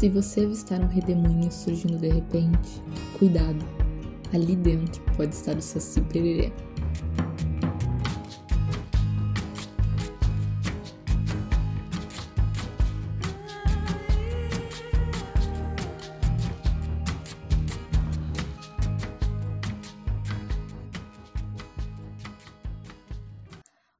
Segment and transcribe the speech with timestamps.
[0.00, 2.82] Se você avistar um redemoinho surgindo de repente,
[3.18, 3.62] cuidado,
[4.32, 6.50] ali dentro pode estar o Saci Pererê.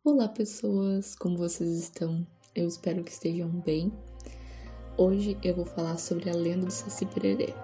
[0.02, 2.26] Olá pessoas, como vocês estão?
[2.54, 3.92] Eu espero que estejam bem.
[5.02, 7.54] Hoje eu vou falar sobre a lenda do Saci Pererê.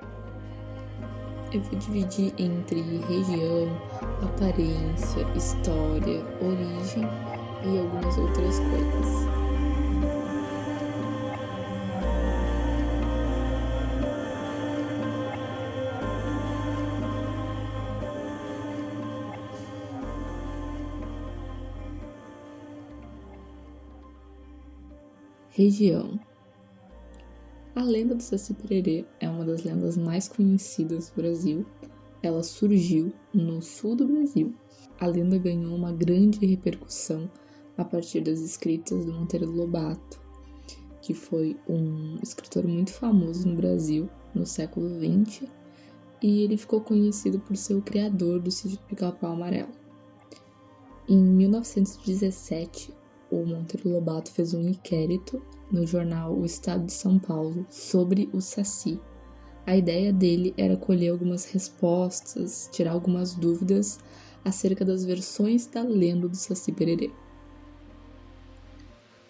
[1.52, 3.68] Eu vou dividir entre região,
[4.22, 7.04] aparência, história, origem
[7.62, 9.26] e algumas outras coisas.
[25.50, 26.18] Região
[27.76, 31.66] A lenda do Saci Pererê é uma das lendas mais conhecidas do Brasil.
[32.22, 34.54] Ela surgiu no sul do Brasil.
[34.98, 37.30] A lenda ganhou uma grande repercussão
[37.76, 40.18] a partir das escritas do Monteiro Lobato,
[41.02, 45.46] que foi um escritor muito famoso no Brasil no século XX
[46.22, 49.68] e ele ficou conhecido por ser o criador do sítio do Pica-Pau Amarelo.
[51.06, 52.95] Em 1917,
[53.38, 58.40] o Monteiro Lobato fez um inquérito no jornal O Estado de São Paulo sobre o
[58.40, 59.00] Saci.
[59.66, 63.98] A ideia dele era colher algumas respostas, tirar algumas dúvidas
[64.44, 67.10] acerca das versões da lenda do Saci Pererê.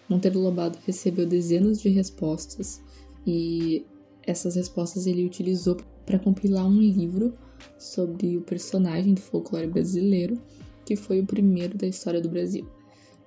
[0.07, 2.81] Monteiro Lobato recebeu dezenas de respostas
[3.25, 3.85] e
[4.23, 7.33] essas respostas ele utilizou para compilar um livro
[7.77, 10.39] sobre o personagem do folclore brasileiro,
[10.85, 12.76] que foi o primeiro da história do Brasil.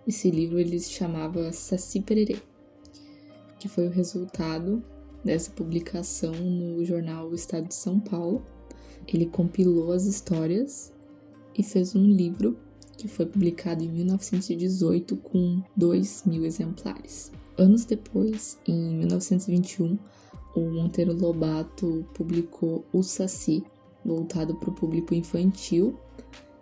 [0.06, 2.36] Esse livro ele se chamava Saci Pererê,
[3.58, 4.82] que foi o resultado
[5.24, 8.42] dessa publicação no jornal O Estado de São Paulo.
[9.06, 10.92] Ele compilou as histórias
[11.56, 12.56] e fez um livro
[12.96, 17.32] que foi publicado em 1918 com 2 mil exemplares.
[17.56, 19.98] Anos depois, em 1921,
[20.54, 23.62] o Monteiro Lobato publicou O Saci,
[24.04, 25.98] voltado para o público infantil,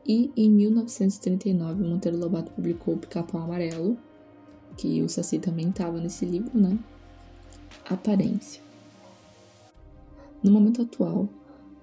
[0.08, 3.98] e em 1939, Monteiro Lobato publicou O Pica-Pau Amarelo,
[4.78, 6.78] que o Saci também estava nesse livro, né?
[7.84, 8.62] Aparência.
[10.42, 11.28] No momento atual,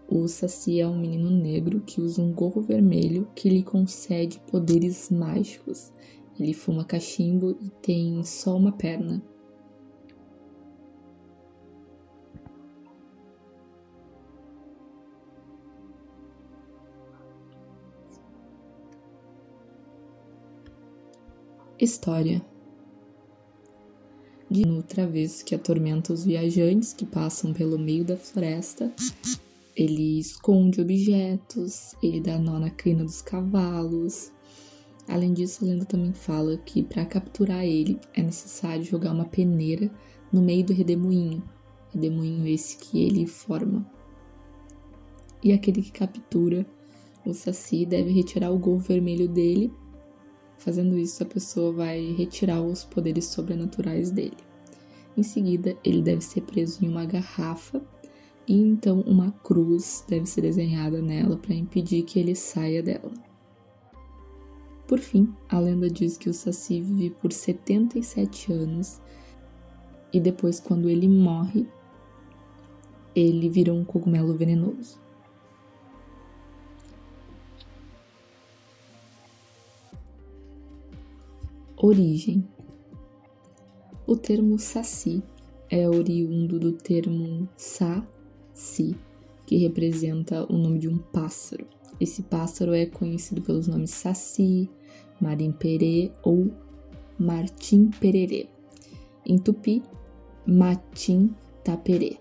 [0.10, 5.12] o Saci é um menino negro que usa um gorro vermelho que lhe concede poderes
[5.12, 5.92] mágicos.
[6.40, 9.22] Ele fuma cachimbo e tem só uma perna.
[21.78, 22.42] História
[24.50, 28.94] de no travesso que atormenta os viajantes que passam pelo meio da floresta.
[29.76, 34.32] Ele esconde objetos, ele dá nó na crina dos cavalos.
[35.06, 39.92] Além disso, a lenda também fala que para capturar ele é necessário jogar uma peneira
[40.32, 41.44] no meio do redemoinho,
[41.94, 43.86] redemoinho esse que ele forma.
[45.44, 46.66] E aquele que captura
[47.26, 49.74] o Saci deve retirar o gorro vermelho dele
[50.58, 54.38] Fazendo isso, a pessoa vai retirar os poderes sobrenaturais dele.
[55.18, 57.82] Em seguida, ele deve ser preso em uma garrafa
[58.48, 63.12] e então uma cruz deve ser desenhada nela para impedir que ele saia dela.
[64.88, 69.02] Por fim, a lenda diz que o Saci vive por 77 anos
[70.14, 71.68] e depois, quando ele morre,
[73.16, 75.05] ele vira um cogumelo venenoso.
[81.78, 82.48] Origem:
[84.08, 85.22] O termo saci
[85.70, 88.96] é oriundo do termo sa-si,
[89.46, 91.68] que representa o nome de um pássaro.
[92.00, 94.70] Esse pássaro é conhecido pelos nomes saci,
[95.20, 96.50] marim-perê ou
[97.20, 98.48] martim-pererê.
[99.26, 99.84] Em tupi,
[100.48, 102.18] matim-taperê.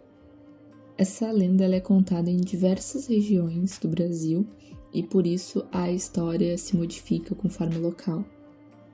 [0.99, 4.45] Essa lenda é contada em diversas regiões do Brasil
[4.93, 8.25] e por isso a história se modifica conforme o local.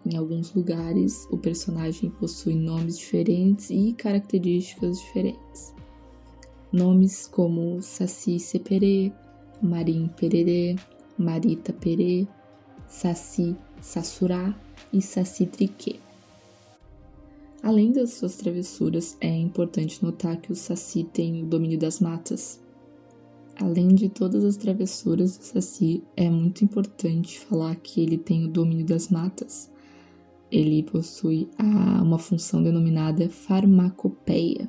[0.04, 5.74] Em alguns lugares, o personagem possui nomes diferentes e características diferentes.
[6.72, 9.12] Nomes como Saci Seperê,
[9.60, 10.76] Marim Pererê,
[11.18, 12.26] Marita Perê,
[12.88, 14.58] Saci Sassurá
[14.92, 15.96] e Saci Triquê.
[17.62, 22.58] Além das suas travessuras, é importante notar que o Saci tem o domínio das matas.
[23.54, 28.48] Além de todas as travessuras do Saci, é muito importante falar que ele tem o
[28.48, 29.70] domínio das matas
[30.50, 34.68] ele possui a, uma função denominada farmacopeia.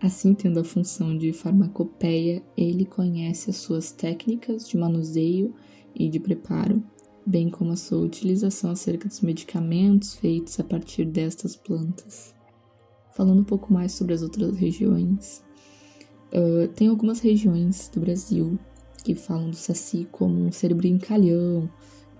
[0.00, 5.54] Assim, tendo a função de farmacopeia, ele conhece as suas técnicas de manuseio
[5.94, 6.82] e de preparo,
[7.26, 12.34] bem como a sua utilização acerca dos medicamentos feitos a partir destas plantas.
[13.12, 15.42] Falando um pouco mais sobre as outras regiões,
[16.32, 18.58] uh, tem algumas regiões do Brasil
[19.02, 21.70] que falam do Saci como um ser brincalhão,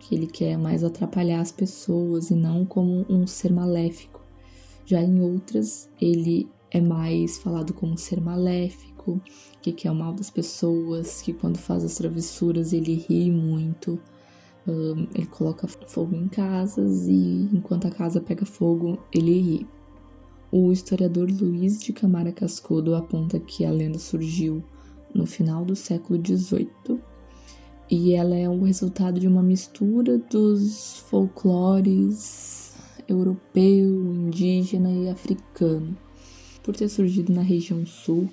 [0.04, 4.20] que ele quer mais atrapalhar as pessoas e não como um ser maléfico.
[4.84, 9.18] Já em outras, ele é mais falado como ser maléfico,
[9.62, 13.98] que quer o mal das pessoas, que quando faz as travessuras ele ri muito,
[14.68, 19.66] um, ele coloca fogo em casas e enquanto a casa pega fogo, ele ri.
[20.52, 24.62] O historiador Luiz de Camara Cascodo aponta que a lenda surgiu
[25.14, 27.00] no final do século XVIII
[27.90, 32.72] e ela é o resultado de uma mistura dos folclores
[33.08, 35.96] europeu, indígena e africano.
[36.62, 38.28] Por ter surgido na região sul,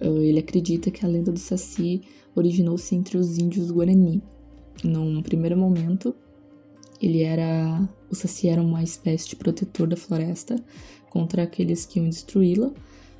[0.00, 2.02] eh, ele acredita que a lenda do Saci
[2.34, 4.22] originou-se entre os índios Guarani.
[4.82, 6.14] Num primeiro momento,
[7.00, 10.56] ele era o Saci era uma espécie de protetor da floresta
[11.10, 12.72] contra aqueles que iam destruí-la.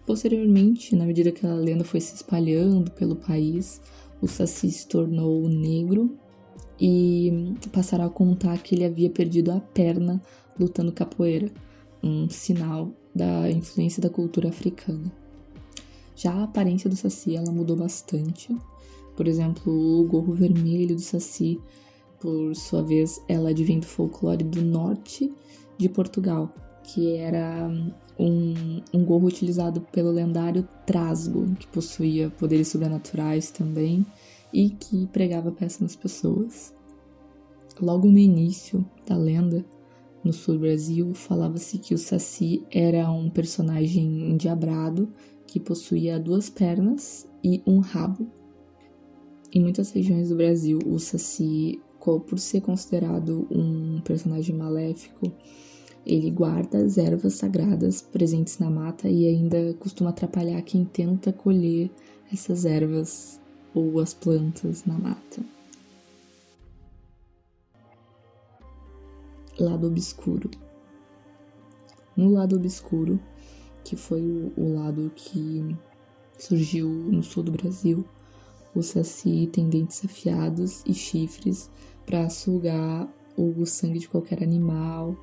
[0.06, 3.81] Posteriormente, na medida que a lenda foi se espalhando pelo país,
[4.25, 6.17] o Saci se tornou negro
[6.81, 10.21] e passaram a contar que ele havia perdido a perna
[10.59, 11.50] lutando capoeira,
[12.03, 15.12] um sinal da influência da cultura africana.
[16.17, 18.56] Já a aparência do Saci ela mudou bastante.
[19.15, 21.61] Por exemplo, o gorro vermelho do Saci,
[22.19, 25.31] por sua vez, ela advém do folclore do norte
[25.76, 26.50] de Portugal,
[26.84, 27.69] que era
[28.19, 34.06] um, um gorro utilizado pelo lendário Trasgo, que possuía poderes sobrenaturais também
[34.52, 36.72] e que pregava péssimas pessoas.
[37.81, 39.64] Logo no início da lenda,
[40.22, 45.08] no sul do Brasil, falava-se que o Saci era um personagem endiabrado
[45.46, 48.26] que possuía duas pernas e um rabo.
[49.52, 55.32] Em muitas regiões do Brasil, o Saci, por ser considerado um personagem maléfico,
[56.06, 61.90] ele guarda as ervas sagradas presentes na mata e ainda costuma atrapalhar quem tenta colher
[62.32, 63.40] essas ervas
[63.74, 65.42] ou as plantas na mata.
[69.58, 70.50] Lado obscuro.
[72.16, 73.18] No lado obscuro,
[73.82, 74.20] que foi
[74.56, 75.76] o, lado que
[76.38, 78.04] surgiu no sul do Brasil,
[78.74, 81.70] o saci tem dentes afiados e chifres
[82.04, 85.16] para sugar o sangue de qualquer animal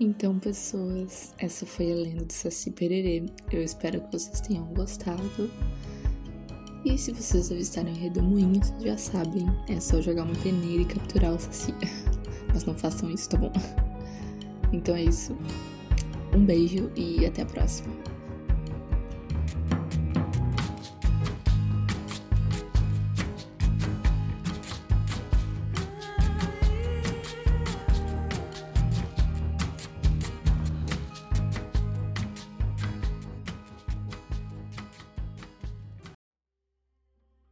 [0.00, 3.26] Então, pessoas, essa foi a lenda do Saci Pererê.
[3.52, 5.50] Eu espero que vocês tenham gostado.
[6.84, 10.84] E se vocês avistarem o redemoinho, vocês já sabem, é só jogar uma peneira e
[10.84, 11.72] capturar o Saci.
[12.52, 13.52] Mas não façam isso, tá bom?
[14.72, 15.36] Então é isso.
[16.34, 17.94] Um beijo e até a próxima.